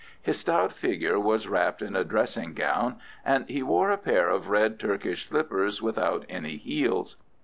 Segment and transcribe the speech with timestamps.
[0.19, 4.49] His stout figure was wrapped in a dressing gown, and he wore a pair of
[4.49, 7.17] red Turkish slippers without any heels.